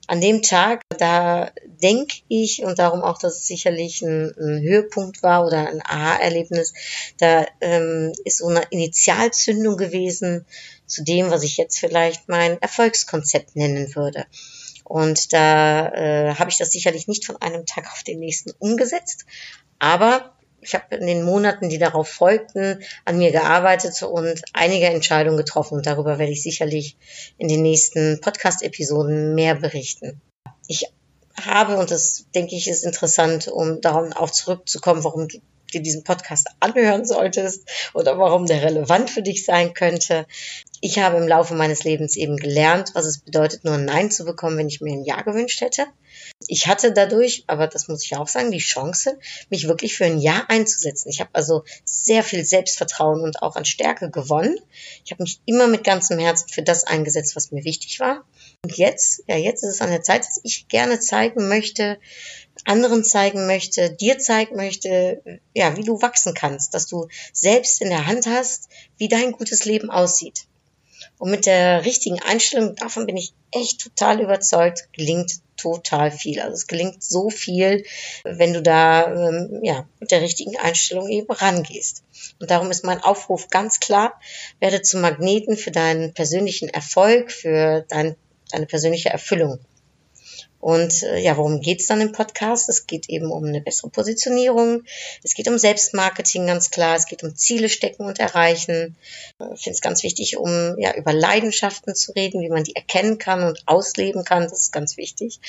an 0.08 0.22
dem 0.22 0.42
Tag, 0.42 0.82
da 0.98 1.52
denke 1.82 2.18
ich, 2.28 2.64
und 2.64 2.80
darum 2.80 3.02
auch, 3.02 3.18
dass 3.18 3.38
es 3.38 3.48
sicherlich 3.48 4.02
ein, 4.02 4.34
ein 4.38 4.62
Höhepunkt 4.62 5.24
war 5.24 5.46
oder 5.46 5.68
ein 5.68 5.82
Aha-Erlebnis, 5.84 6.74
da 7.18 7.46
ähm, 7.62 8.14
ist 8.24 8.40
so 8.40 8.48
eine 8.48 8.64
Initialzündung 8.70 9.78
gewesen 9.78 10.46
zu 10.86 11.04
dem, 11.04 11.32
was 11.32 11.44
ich 11.44 11.58
jetzt 11.58 11.80
vielleicht 11.80 12.30
mein 12.30 12.62
Erfolgskonzept 12.62 13.56
nennen 13.56 13.96
würde. 13.96 14.26
Und 14.84 15.34
da 15.34 15.90
äh, 15.90 16.36
habe 16.36 16.52
ich 16.52 16.58
das 16.58 16.72
sicherlich 16.72 17.08
nicht 17.08 17.26
von 17.26 17.42
einem 17.42 17.66
Tag 17.66 17.92
auf 17.92 18.04
den 18.04 18.20
nächsten 18.20 18.52
umgesetzt. 18.60 19.26
Aber 19.80 20.35
ich 20.66 20.74
habe 20.74 20.96
in 20.96 21.08
den 21.08 21.24
Monaten, 21.24 21.70
die 21.70 21.78
darauf 21.78 22.08
folgten, 22.08 22.84
an 23.06 23.18
mir 23.18 23.32
gearbeitet 23.32 24.02
und 24.04 24.42
einige 24.54 24.88
Entscheidungen 24.88 25.38
getroffen. 25.38 25.82
Darüber 25.82 26.18
werde 26.18 26.32
ich 26.32 26.44
sicherlich 26.44 26.98
in 27.38 27.48
den 27.48 27.62
nächsten 27.62 28.20
Podcast-Episoden 28.22 29.36
mehr 29.36 29.56
berichten. 29.56 30.22
Ich 30.68 30.86
habe, 31.40 31.78
und 31.78 31.92
das 31.92 32.26
denke 32.34 32.56
ich 32.56 32.68
ist 32.68 32.86
interessant, 32.86 33.48
um 33.48 33.82
darauf 33.82 34.16
auch 34.16 34.32
zurückzukommen, 34.32 35.04
warum 35.04 35.28
du 35.28 35.40
dir 35.74 35.82
diesen 35.82 36.04
Podcast 36.04 36.48
anhören 36.60 37.06
solltest 37.06 37.70
oder 37.94 38.18
warum 38.18 38.46
der 38.46 38.64
relevant 38.64 39.10
für 39.10 39.22
dich 39.22 39.46
sein 39.46 39.74
könnte. 39.74 40.26
Ich 40.82 41.00
habe 41.00 41.18
im 41.18 41.28
Laufe 41.28 41.56
meines 41.56 41.84
Lebens 41.84 42.16
eben 42.16 42.38
gelernt, 42.38 42.92
was 42.94 43.06
es 43.06 43.20
bedeutet, 43.20 43.64
nur 43.66 43.76
ein 43.76 43.86
Nein 43.86 44.12
zu 44.12 44.26
bekommen, 44.26 44.58
wenn 44.58 44.68
ich 44.68 44.82
mir 44.82 44.94
ein 44.94 45.04
Ja 45.04 45.22
gewünscht 45.22 45.62
hätte. 45.62 45.86
Ich 46.48 46.68
hatte 46.68 46.92
dadurch, 46.92 47.44
aber 47.48 47.68
das 47.68 47.88
muss 47.88 48.04
ich 48.04 48.16
auch 48.16 48.28
sagen, 48.28 48.52
die 48.52 48.60
Chance, 48.60 49.18
mich 49.50 49.68
wirklich 49.68 49.96
für 49.96 50.06
ein 50.06 50.20
Ja 50.20 50.46
einzusetzen. 50.48 51.10
Ich 51.10 51.20
habe 51.20 51.30
also 51.34 51.64
sehr 51.86 52.24
viel 52.24 52.46
Selbstvertrauen 52.46 53.22
und 53.22 53.42
auch 53.42 53.56
an 53.56 53.66
Stärke 53.66 54.10
gewonnen. 54.10 54.60
Ich 55.04 55.12
habe 55.12 55.24
mich 55.24 55.40
immer 55.46 55.68
mit 55.68 55.84
ganzem 55.84 56.20
Herzen 56.20 56.50
für 56.50 56.64
das 56.64 56.84
eingesetzt, 56.84 57.36
was 57.36 57.52
mir 57.52 57.64
wichtig 57.64 58.00
war. 58.00 58.26
Und 58.64 58.78
jetzt, 58.78 59.24
ja, 59.28 59.38
jetzt 59.38 59.64
ist 59.64 59.76
es 59.76 59.82
an 59.82 59.92
der 59.92 60.04
Zeit, 60.04 60.26
dass 60.26 60.40
ich 60.44 60.68
gerne 60.68 61.00
zeigen 61.00 61.48
möchte, 61.48 61.98
anderen 62.66 63.04
zeigen 63.04 63.48
möchte, 63.48 63.92
dir 63.92 64.18
zeigen 64.20 64.56
möchte, 64.56 65.40
ja, 65.54 65.78
wie 65.78 65.84
du 65.84 66.02
wachsen 66.02 66.34
kannst, 66.34 66.74
dass 66.74 66.88
du 66.88 67.08
selbst 67.34 67.82
in 67.82 67.90
der 67.90 68.08
Hand 68.08 68.28
hast, 68.28 68.70
wie 68.98 69.08
dein 69.08 69.32
gutes 69.32 69.66
Leben 69.66 69.90
aussieht. 69.90 70.46
Und 71.18 71.32
mit 71.32 71.46
der 71.46 71.86
richtigen 71.86 72.22
Einstellung, 72.22 72.76
davon 72.76 73.06
bin 73.06 73.18
ich 73.18 73.34
echt 73.52 73.82
total 73.82 74.22
überzeugt, 74.22 74.90
gelingt 74.94 75.40
total 75.66 76.12
viel. 76.12 76.40
Also 76.40 76.54
es 76.54 76.68
gelingt 76.68 77.04
so 77.04 77.30
viel, 77.30 77.84
wenn 78.24 78.54
du 78.54 78.62
da 78.62 79.08
ähm, 79.08 79.60
ja 79.64 79.88
mit 80.00 80.12
der 80.12 80.22
richtigen 80.22 80.58
Einstellung 80.58 81.10
eben 81.10 81.32
rangehst. 81.32 82.04
Und 82.40 82.52
darum 82.52 82.72
ist 82.72 82.84
mein 82.84 83.02
Aufruf 83.02 83.50
ganz 83.50 83.80
klar: 83.80 84.20
Werde 84.60 84.82
zum 84.82 85.02
Magneten 85.02 85.58
für 85.58 85.72
deinen 85.72 86.14
persönlichen 86.14 86.70
Erfolg, 86.70 87.32
für 87.32 87.86
dein, 87.90 88.16
deine 88.52 88.66
persönliche 88.66 89.10
Erfüllung. 89.10 89.60
Und 90.66 91.04
äh, 91.04 91.20
ja, 91.20 91.38
worum 91.38 91.62
geht's 91.62 91.86
dann 91.86 92.02
im 92.02 92.12
Podcast? 92.12 92.70
Es 92.70 92.88
geht 92.88 93.08
eben 93.08 93.30
um 93.30 93.46
eine 93.46 93.62
bessere 93.62 93.92
Positionierung, 93.92 94.82
es 95.22 95.36
geht 95.36 95.48
um 95.48 95.60
Selbstmarketing 95.60 96.48
ganz 96.48 96.72
klar, 96.72 96.96
es 96.96 97.06
geht 97.06 97.24
um 97.24 97.36
Ziele 97.36 97.70
stecken 97.70 98.04
und 98.08 98.18
erreichen. 98.18 98.96
Ich 99.54 99.62
finde 99.62 99.76
es 99.76 99.82
ganz 99.82 100.02
wichtig, 100.02 100.38
um 100.38 100.76
ja 100.80 100.96
über 100.96 101.14
Leidenschaften 101.14 101.94
zu 101.94 102.14
reden, 102.14 102.42
wie 102.42 102.50
man 102.50 102.64
die 102.64 102.76
erkennen 102.76 103.20
kann 103.20 103.44
und 103.44 103.62
ausleben 103.68 104.24
kann. 104.24 104.42
Das 104.42 104.54
ist 104.54 104.72
ganz 104.72 104.98
wichtig. 104.98 105.40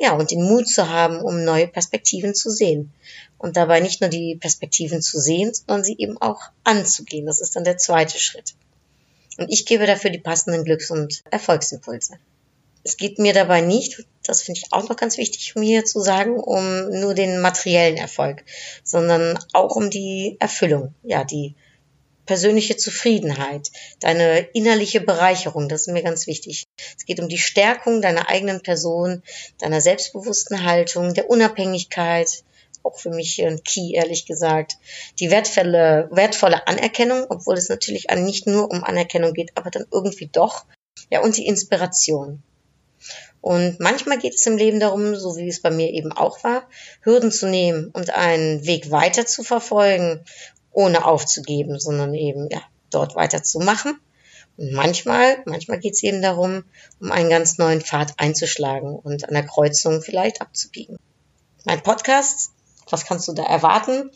Ja, 0.00 0.14
und 0.14 0.32
den 0.32 0.42
Mut 0.42 0.66
zu 0.66 0.88
haben, 0.88 1.20
um 1.20 1.44
neue 1.44 1.68
Perspektiven 1.68 2.34
zu 2.34 2.50
sehen. 2.50 2.92
Und 3.38 3.56
dabei 3.56 3.78
nicht 3.78 4.00
nur 4.00 4.10
die 4.10 4.34
Perspektiven 4.34 5.00
zu 5.00 5.20
sehen, 5.20 5.54
sondern 5.54 5.84
sie 5.84 5.94
eben 5.96 6.20
auch 6.20 6.42
anzugehen. 6.64 7.26
Das 7.26 7.40
ist 7.40 7.54
dann 7.54 7.62
der 7.62 7.78
zweite 7.78 8.18
Schritt. 8.18 8.54
Und 9.38 9.48
ich 9.52 9.64
gebe 9.64 9.86
dafür 9.86 10.10
die 10.10 10.18
passenden 10.18 10.64
Glücks- 10.64 10.90
und 10.90 11.22
Erfolgsimpulse. 11.30 12.18
Es 12.82 12.96
geht 12.96 13.18
mir 13.18 13.34
dabei 13.34 13.60
nicht, 13.60 14.04
das 14.30 14.42
finde 14.42 14.60
ich 14.62 14.72
auch 14.72 14.88
noch 14.88 14.96
ganz 14.96 15.18
wichtig, 15.18 15.54
um 15.56 15.62
hier 15.62 15.84
zu 15.84 16.00
sagen, 16.00 16.38
um 16.38 16.88
nur 16.88 17.14
den 17.14 17.40
materiellen 17.40 17.96
Erfolg, 17.96 18.44
sondern 18.84 19.38
auch 19.52 19.74
um 19.74 19.90
die 19.90 20.36
Erfüllung, 20.38 20.94
ja, 21.02 21.24
die 21.24 21.56
persönliche 22.26 22.76
Zufriedenheit, 22.76 23.70
deine 23.98 24.38
innerliche 24.52 25.00
Bereicherung, 25.00 25.68
das 25.68 25.82
ist 25.82 25.92
mir 25.92 26.04
ganz 26.04 26.28
wichtig. 26.28 26.64
Es 26.96 27.04
geht 27.04 27.18
um 27.18 27.28
die 27.28 27.38
Stärkung 27.38 28.02
deiner 28.02 28.28
eigenen 28.28 28.62
Person, 28.62 29.24
deiner 29.58 29.80
selbstbewussten 29.80 30.64
Haltung, 30.64 31.12
der 31.12 31.28
Unabhängigkeit, 31.28 32.44
auch 32.84 33.00
für 33.00 33.10
mich 33.10 33.44
ein 33.44 33.64
Key, 33.64 33.94
ehrlich 33.94 34.26
gesagt. 34.26 34.76
Die 35.18 35.32
wertvolle, 35.32 36.08
wertvolle 36.12 36.68
Anerkennung, 36.68 37.26
obwohl 37.28 37.56
es 37.56 37.68
natürlich 37.68 38.06
nicht 38.14 38.46
nur 38.46 38.70
um 38.70 38.84
Anerkennung 38.84 39.34
geht, 39.34 39.50
aber 39.56 39.70
dann 39.70 39.86
irgendwie 39.90 40.28
doch. 40.32 40.66
Ja, 41.10 41.20
und 41.22 41.36
die 41.36 41.46
Inspiration. 41.46 42.44
Und 43.40 43.80
manchmal 43.80 44.18
geht 44.18 44.34
es 44.34 44.46
im 44.46 44.56
Leben 44.56 44.80
darum, 44.80 45.16
so 45.16 45.36
wie 45.36 45.48
es 45.48 45.60
bei 45.60 45.70
mir 45.70 45.90
eben 45.90 46.12
auch 46.12 46.44
war, 46.44 46.68
Hürden 47.02 47.32
zu 47.32 47.46
nehmen 47.48 47.90
und 47.92 48.10
einen 48.10 48.66
Weg 48.66 48.90
weiter 48.90 49.26
zu 49.26 49.42
verfolgen, 49.42 50.24
ohne 50.72 51.04
aufzugeben, 51.04 51.78
sondern 51.78 52.14
eben 52.14 52.48
ja, 52.50 52.62
dort 52.90 53.14
weiterzumachen. 53.14 53.98
Und 54.56 54.72
manchmal, 54.72 55.42
manchmal 55.46 55.78
geht 55.78 55.94
es 55.94 56.02
eben 56.02 56.20
darum, 56.20 56.64
um 57.00 57.10
einen 57.10 57.30
ganz 57.30 57.56
neuen 57.56 57.80
Pfad 57.80 58.14
einzuschlagen 58.18 58.94
und 58.94 59.26
an 59.26 59.34
der 59.34 59.46
Kreuzung 59.46 60.02
vielleicht 60.02 60.42
abzubiegen. 60.42 60.98
Mein 61.64 61.82
Podcast 61.82 62.52
was 62.90 63.04
kannst 63.04 63.28
du 63.28 63.32
da 63.32 63.44
erwarten? 63.44 64.10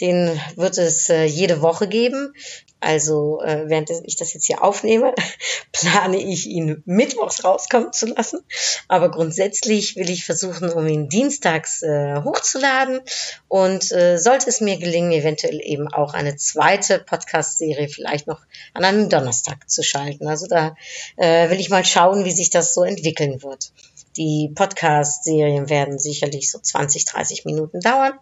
Den 0.00 0.40
wird 0.56 0.78
es 0.78 1.08
äh, 1.08 1.24
jede 1.24 1.62
Woche 1.62 1.88
geben. 1.88 2.34
Also 2.80 3.42
äh, 3.42 3.68
während 3.68 3.90
ich 3.90 4.16
das 4.16 4.32
jetzt 4.32 4.46
hier 4.46 4.64
aufnehme, 4.64 5.14
plane 5.72 6.16
ich 6.16 6.46
ihn 6.46 6.82
mittwochs 6.86 7.44
rauskommen 7.44 7.92
zu 7.92 8.06
lassen. 8.06 8.40
Aber 8.88 9.10
grundsätzlich 9.10 9.96
will 9.96 10.08
ich 10.08 10.24
versuchen, 10.24 10.70
um 10.70 10.86
ihn 10.88 11.08
dienstags 11.10 11.82
äh, 11.82 12.22
hochzuladen. 12.24 13.00
Und 13.48 13.92
äh, 13.92 14.16
sollte 14.18 14.48
es 14.48 14.62
mir 14.62 14.78
gelingen, 14.78 15.12
eventuell 15.12 15.60
eben 15.62 15.88
auch 15.88 16.14
eine 16.14 16.36
zweite 16.36 16.98
Podcast-Serie 16.98 17.88
vielleicht 17.88 18.26
noch 18.26 18.40
an 18.72 18.84
einem 18.84 19.10
Donnerstag 19.10 19.68
zu 19.68 19.82
schalten. 19.82 20.26
Also 20.26 20.46
da 20.46 20.74
äh, 21.16 21.50
will 21.50 21.60
ich 21.60 21.68
mal 21.68 21.84
schauen, 21.84 22.24
wie 22.24 22.32
sich 22.32 22.48
das 22.48 22.72
so 22.72 22.82
entwickeln 22.82 23.42
wird. 23.42 23.72
Die 24.16 24.50
Podcast-Serien 24.54 25.68
werden 25.68 25.98
sicherlich 25.98 26.50
so 26.50 26.58
20, 26.58 27.04
30 27.04 27.44
Minuten 27.44 27.80
dauern. 27.80 28.12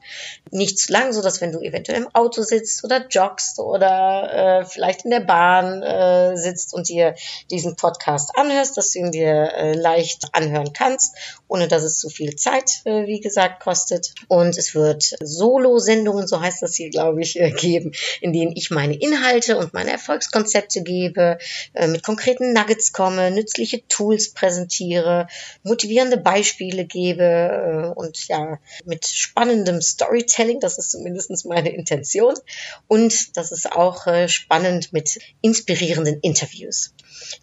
Nicht 0.50 0.78
zu 0.78 0.92
lang, 0.92 1.12
so 1.12 1.22
dass 1.22 1.40
wenn 1.40 1.52
du 1.52 1.60
eventuell 1.60 2.02
im 2.02 2.14
Auto 2.14 2.42
sitzt 2.42 2.84
oder 2.84 3.06
joggst 3.08 3.58
oder 3.58 4.60
äh, 4.60 4.64
vielleicht 4.66 5.04
in 5.04 5.10
der 5.10 5.20
Bahn 5.20 5.82
äh, 5.82 6.36
sitzt 6.36 6.74
und 6.74 6.88
dir 6.88 7.14
diesen 7.50 7.76
Podcast 7.76 8.32
anhörst, 8.34 8.76
dass 8.76 8.90
du 8.90 8.98
ihn 8.98 9.12
dir 9.12 9.52
äh, 9.54 9.72
leicht 9.72 10.28
anhören 10.32 10.72
kannst, 10.74 11.14
ohne 11.48 11.68
dass 11.68 11.82
es 11.82 11.98
zu 11.98 12.10
viel 12.10 12.36
Zeit, 12.36 12.82
äh, 12.84 13.06
wie 13.06 13.20
gesagt, 13.20 13.62
kostet. 13.62 14.14
Und 14.28 14.58
es 14.58 14.74
wird 14.74 15.16
Solo-Sendungen, 15.20 16.26
so 16.26 16.40
heißt 16.40 16.62
das 16.62 16.76
hier, 16.76 16.90
glaube 16.90 17.22
ich, 17.22 17.40
äh, 17.40 17.50
geben, 17.50 17.92
in 18.20 18.32
denen 18.32 18.52
ich 18.54 18.70
meine 18.70 18.94
Inhalte 18.94 19.56
und 19.56 19.72
meine 19.72 19.92
Erfolgskonzepte 19.92 20.82
gebe, 20.82 21.38
äh, 21.72 21.86
mit 21.86 22.02
konkreten 22.02 22.52
Nuggets 22.52 22.92
komme, 22.92 23.30
nützliche 23.30 23.86
Tools 23.88 24.34
präsentiere, 24.34 25.28
motivierende 25.88 26.18
Beispiele 26.18 26.84
gebe 26.84 27.22
äh, 27.24 27.98
und 27.98 28.28
ja, 28.28 28.58
mit 28.84 29.06
spannendem 29.06 29.80
Storytelling, 29.80 30.60
das 30.60 30.76
ist 30.76 30.90
zumindest 30.90 31.46
meine 31.46 31.70
Intention. 31.70 32.34
Und 32.88 33.36
das 33.36 33.52
ist 33.52 33.72
auch 33.72 34.06
äh, 34.06 34.28
spannend 34.28 34.92
mit 34.92 35.18
inspirierenden 35.40 36.20
Interviews. 36.20 36.94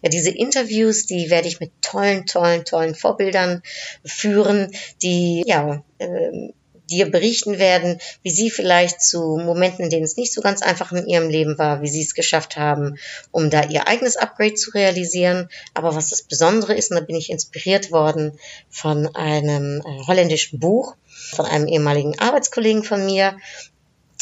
Ja, 0.02 0.10
diese 0.10 0.30
Interviews, 0.30 1.06
die 1.06 1.28
werde 1.28 1.48
ich 1.48 1.58
mit 1.58 1.72
tollen, 1.82 2.26
tollen, 2.26 2.64
tollen 2.64 2.94
Vorbildern 2.94 3.62
führen, 4.04 4.70
die 5.02 5.42
ja 5.44 5.82
äh, 5.98 6.52
dir 6.90 7.10
berichten 7.10 7.58
werden, 7.58 7.98
wie 8.22 8.30
sie 8.30 8.50
vielleicht 8.50 9.02
zu 9.02 9.36
Momenten, 9.36 9.84
in 9.84 9.90
denen 9.90 10.04
es 10.04 10.16
nicht 10.16 10.32
so 10.32 10.40
ganz 10.40 10.62
einfach 10.62 10.92
in 10.92 11.06
ihrem 11.06 11.28
Leben 11.28 11.58
war, 11.58 11.82
wie 11.82 11.88
sie 11.88 12.02
es 12.02 12.14
geschafft 12.14 12.56
haben, 12.56 12.98
um 13.30 13.50
da 13.50 13.64
ihr 13.64 13.88
eigenes 13.88 14.16
Upgrade 14.16 14.54
zu 14.54 14.70
realisieren. 14.70 15.48
Aber 15.74 15.94
was 15.94 16.10
das 16.10 16.22
Besondere 16.22 16.74
ist, 16.74 16.90
und 16.90 16.98
da 16.98 17.02
bin 17.02 17.16
ich 17.16 17.30
inspiriert 17.30 17.90
worden 17.90 18.38
von 18.70 19.14
einem 19.14 19.80
äh, 19.80 20.06
holländischen 20.06 20.60
Buch, 20.60 20.96
von 21.32 21.46
einem 21.46 21.66
ehemaligen 21.66 22.18
Arbeitskollegen 22.18 22.84
von 22.84 23.04
mir, 23.04 23.36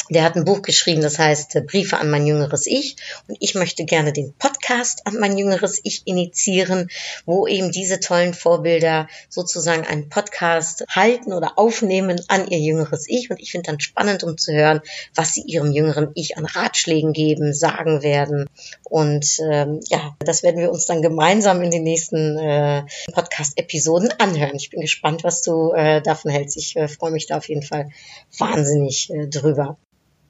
der 0.09 0.23
hat 0.23 0.35
ein 0.35 0.45
Buch 0.45 0.61
geschrieben, 0.61 1.01
das 1.01 1.17
heißt 1.17 1.55
äh, 1.55 1.61
Briefe 1.61 1.97
an 1.97 2.09
mein 2.09 2.27
jüngeres 2.27 2.67
Ich. 2.67 2.95
Und 3.27 3.37
ich 3.39 3.55
möchte 3.55 3.85
gerne 3.85 4.13
den 4.13 4.33
Podcast 4.33 5.07
an 5.07 5.19
mein 5.19 5.37
jüngeres 5.37 5.79
Ich 5.83 6.03
initiieren, 6.05 6.89
wo 7.25 7.47
eben 7.47 7.71
diese 7.71 7.99
tollen 7.99 8.33
Vorbilder 8.33 9.07
sozusagen 9.29 9.85
einen 9.85 10.09
Podcast 10.09 10.85
halten 10.89 11.33
oder 11.33 11.57
aufnehmen 11.57 12.21
an 12.27 12.47
ihr 12.47 12.59
jüngeres 12.59 13.05
Ich. 13.07 13.31
Und 13.31 13.39
ich 13.39 13.51
finde 13.51 13.71
dann 13.71 13.79
spannend, 13.79 14.23
um 14.23 14.37
zu 14.37 14.53
hören, 14.53 14.81
was 15.15 15.33
sie 15.33 15.41
ihrem 15.41 15.71
jüngeren 15.71 16.11
Ich 16.13 16.37
an 16.37 16.45
Ratschlägen 16.45 17.13
geben, 17.13 17.53
sagen 17.53 18.03
werden. 18.03 18.47
Und 18.83 19.39
ähm, 19.51 19.79
ja, 19.87 20.15
das 20.19 20.43
werden 20.43 20.61
wir 20.61 20.71
uns 20.71 20.85
dann 20.85 21.01
gemeinsam 21.01 21.61
in 21.63 21.71
den 21.71 21.83
nächsten 21.83 22.37
äh, 22.37 22.83
Podcast-Episoden 23.11 24.11
anhören. 24.19 24.55
Ich 24.55 24.69
bin 24.69 24.81
gespannt, 24.81 25.23
was 25.23 25.41
du 25.41 25.71
äh, 25.73 26.01
davon 26.01 26.29
hältst. 26.29 26.57
Ich 26.57 26.75
äh, 26.75 26.87
freue 26.87 27.11
mich 27.11 27.25
da 27.25 27.37
auf 27.37 27.49
jeden 27.49 27.63
Fall 27.63 27.89
wahnsinnig 28.37 29.09
äh, 29.09 29.27
drüber. 29.27 29.77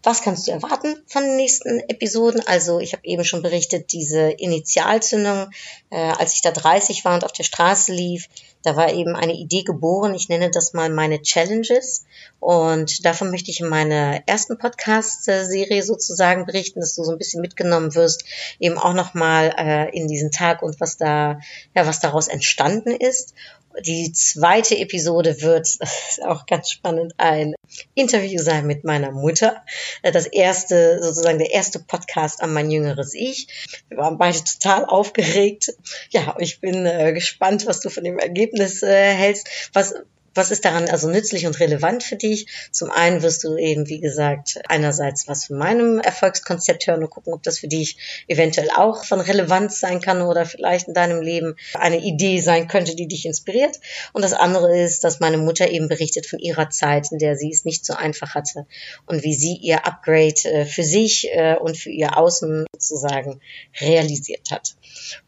Was 0.05 0.21
kannst 0.21 0.47
du 0.47 0.51
erwarten 0.51 0.95
von 1.07 1.23
den 1.23 1.35
nächsten 1.35 1.79
Episoden? 1.79 2.39
Also 2.45 2.79
ich 2.79 2.93
habe 2.93 3.03
eben 3.05 3.25
schon 3.25 3.41
berichtet, 3.41 3.91
diese 3.91 4.29
Initialzündung, 4.29 5.49
äh, 5.89 5.95
als 5.97 6.35
ich 6.35 6.43
da 6.43 6.51
30 6.51 7.03
war 7.05 7.15
und 7.15 7.25
auf 7.25 7.31
der 7.31 7.43
Straße 7.43 7.91
lief, 7.91 8.27
Da 8.65 8.75
war 8.75 8.91
eben 8.91 9.15
eine 9.15 9.33
Idee 9.33 9.61
geboren. 9.61 10.15
Ich 10.15 10.27
nenne 10.27 10.49
das 10.49 10.73
mal 10.73 10.89
meine 10.89 11.21
Challenges. 11.21 12.05
Und 12.39 13.05
davon 13.05 13.29
möchte 13.29 13.51
ich 13.51 13.59
in 13.59 13.69
meiner 13.69 14.21
ersten 14.27 14.57
Podcast-Serie 14.57 15.83
sozusagen 15.83 16.47
berichten, 16.47 16.79
dass 16.79 16.95
du 16.95 17.03
so 17.03 17.11
ein 17.11 17.19
bisschen 17.19 17.41
mitgenommen 17.41 17.93
wirst, 17.93 18.25
eben 18.59 18.79
auch 18.79 18.93
nochmal 18.93 19.53
äh, 19.57 19.95
in 19.95 20.07
diesen 20.07 20.31
Tag 20.31 20.63
und 20.63 20.79
was 20.79 20.97
da, 20.97 21.39
ja, 21.75 21.85
was 21.85 21.99
daraus 21.99 22.27
entstanden 22.27 22.89
ist. 22.89 23.35
Die 23.81 24.11
zweite 24.13 24.77
Episode 24.77 25.41
wird, 25.41 25.77
auch 26.23 26.45
ganz 26.45 26.69
spannend, 26.69 27.13
ein 27.17 27.55
Interview 27.93 28.41
sein 28.41 28.65
mit 28.67 28.83
meiner 28.83 29.11
Mutter. 29.11 29.63
Das 30.03 30.25
erste, 30.25 31.01
sozusagen 31.01 31.39
der 31.39 31.51
erste 31.51 31.79
Podcast 31.79 32.41
an 32.41 32.53
mein 32.53 32.71
jüngeres 32.71 33.13
Ich. 33.13 33.47
Wir 33.89 33.97
waren 33.97 34.17
beide 34.17 34.43
total 34.43 34.85
aufgeregt. 34.85 35.73
Ja, 36.09 36.35
ich 36.39 36.61
bin 36.61 36.85
äh, 36.85 37.13
gespannt, 37.13 37.65
was 37.65 37.81
du 37.81 37.89
von 37.89 38.03
dem 38.03 38.19
Ergebnis 38.19 38.83
äh, 38.83 39.13
hältst. 39.13 39.69
Was, 39.73 39.93
was 40.35 40.51
ist 40.51 40.65
daran 40.65 40.89
also 40.89 41.09
nützlich 41.09 41.47
und 41.47 41.59
relevant 41.59 42.03
für 42.03 42.17
dich? 42.17 42.47
Zum 42.71 42.91
einen 42.91 43.21
wirst 43.21 43.43
du 43.43 43.57
eben, 43.57 43.87
wie 43.87 43.99
gesagt, 43.99 44.59
einerseits 44.67 45.27
was 45.27 45.45
von 45.45 45.57
meinem 45.57 45.99
Erfolgskonzept 45.99 46.87
hören 46.87 47.03
und 47.03 47.09
gucken, 47.09 47.33
ob 47.33 47.41
das 47.43 47.59
für 47.59 47.67
dich 47.67 47.97
eventuell 48.27 48.69
auch 48.69 49.05
von 49.05 49.21
Relevanz 49.21 49.79
sein 49.79 50.01
kann 50.01 50.21
oder 50.21 50.45
vielleicht 50.45 50.89
in 50.89 50.93
deinem 50.93 51.21
Leben 51.21 51.55
eine 51.73 51.97
Idee 51.97 52.41
sein 52.41 52.67
könnte, 52.67 52.95
die 52.95 53.07
dich 53.07 53.25
inspiriert. 53.25 53.79
Und 54.13 54.23
das 54.23 54.33
andere 54.33 54.77
ist, 54.77 55.03
dass 55.03 55.19
meine 55.19 55.37
Mutter 55.37 55.69
eben 55.69 55.87
berichtet 55.87 56.25
von 56.25 56.39
ihrer 56.39 56.69
Zeit, 56.69 57.11
in 57.11 57.17
der 57.17 57.37
sie 57.37 57.51
es 57.51 57.65
nicht 57.65 57.85
so 57.85 57.93
einfach 57.93 58.35
hatte 58.35 58.65
und 59.05 59.23
wie 59.23 59.33
sie 59.33 59.55
ihr 59.55 59.85
Upgrade 59.87 60.43
äh, 60.45 60.65
für 60.65 60.83
sich 60.83 61.29
äh, 61.31 61.55
und 61.55 61.77
für 61.77 61.89
ihr 61.89 62.17
Außen 62.17 62.65
sozusagen 62.73 63.39
realisiert 63.79 64.51
hat. 64.51 64.75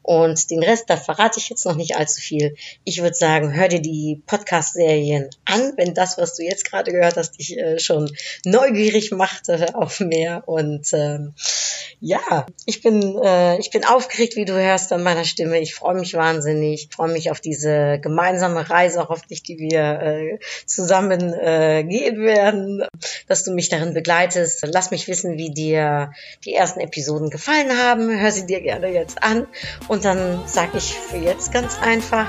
Und 0.02 0.50
den 0.52 0.64
Rest, 0.64 0.90
da 0.90 0.98
verrate 0.98 1.40
ich 1.40 1.50
jetzt 1.50 1.66
noch 1.66 1.76
nicht 1.76 1.98
allzu 1.98 2.22
viel. 2.22 2.56
Ich 2.84 3.02
würde 3.02 3.16
sagen, 3.16 3.54
hör 3.54 3.68
dir 3.68 3.82
die 3.82 4.22
Podcast-Serien 4.98 5.30
an, 5.46 5.74
wenn 5.78 5.94
das, 5.94 6.18
was 6.18 6.36
du 6.36 6.44
jetzt 6.44 6.70
gerade 6.70 6.92
gehört 6.92 7.18
hast, 7.18 7.38
dich 7.38 7.58
äh, 7.58 7.80
schon 7.80 8.12
neugierig 8.44 9.12
machte 9.12 9.76
auf 9.76 10.00
mehr. 10.00 10.44
Und 10.48 10.94
ähm, 10.94 11.34
ja, 12.00 12.46
ich 12.66 12.82
bin, 12.82 13.18
äh, 13.24 13.58
ich 13.60 13.72
bin 13.72 13.86
aufgeregt, 13.86 14.36
wie 14.36 14.46
du 14.46 14.54
hörst 14.54 14.92
an 14.92 15.04
meiner 15.04 15.24
Stimme. 15.24 15.60
Ich 15.60 15.74
freue 15.74 15.96
mich 15.96 16.14
wahnsinnig. 16.14 16.84
Ich 16.84 16.96
freue 16.96 17.12
mich 17.12 17.32
auf 17.32 17.40
diese 17.40 18.00
gemeinsame 18.00 18.70
Reise, 18.70 19.08
hoffentlich, 19.10 19.44
die 19.44 19.58
wir 19.58 20.02
äh, 20.02 20.40
zusammen 20.66 21.34
äh, 21.34 21.84
gehen 21.84 22.20
werden, 22.22 22.84
dass 23.28 23.44
du 23.44 23.52
mich 23.54 23.70
darin 23.70 23.94
begleitest. 23.94 24.68
Lass 24.72 24.92
mich 24.92 25.08
wissen, 25.08 25.38
wie 25.38 25.52
dir 25.52 26.12
die 26.46 26.54
ersten 26.54 26.80
Episoden 26.80 27.30
gefallen 27.30 27.78
haben. 27.78 28.20
Hör 28.20 28.32
sie 28.32 28.46
dir 28.46 28.62
gerne 28.62 28.90
jetzt 28.90 29.24
an. 29.24 29.48
Und 29.88 30.06
dann 30.06 30.48
sage 30.48 30.78
ich 30.78 30.94
für 30.94 31.18
jetzt 31.18 31.52
ganz 31.52 31.80
einfach 31.82 32.28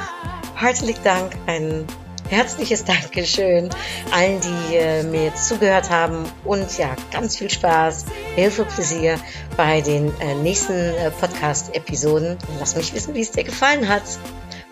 herzlich 0.54 0.96
Dank, 1.04 1.32
ein 1.46 1.86
herzliches 2.28 2.84
Dankeschön 2.84 3.70
allen, 4.12 4.40
die 4.40 4.76
äh, 4.76 5.02
mir 5.02 5.24
jetzt 5.24 5.48
zugehört 5.48 5.90
haben 5.90 6.24
und 6.44 6.78
ja, 6.78 6.94
ganz 7.12 7.36
viel 7.36 7.50
Spaß, 7.50 8.06
Hilfe, 8.34 8.64
Pläsier 8.64 9.18
bei 9.56 9.80
den 9.80 10.12
äh, 10.20 10.34
nächsten 10.34 10.72
äh, 10.72 11.10
Podcast-Episoden. 11.10 12.38
Lass 12.58 12.76
mich 12.76 12.94
wissen, 12.94 13.14
wie 13.14 13.22
es 13.22 13.32
dir 13.32 13.44
gefallen 13.44 13.88
hat. 13.88 14.02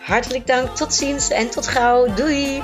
Hartelijk 0.07 0.47
dank, 0.47 0.75
tot 0.75 0.93
ziens 0.93 1.31
en 1.31 1.51
tot 1.51 1.67
gauw. 1.67 2.07
Doei! 2.15 2.61